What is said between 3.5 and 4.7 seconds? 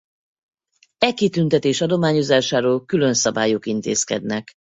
intézkednek.